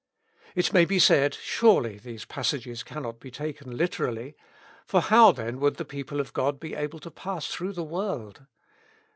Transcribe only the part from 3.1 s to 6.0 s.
be taken literally, for how then would the